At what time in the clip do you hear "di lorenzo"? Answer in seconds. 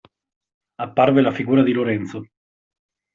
1.61-2.23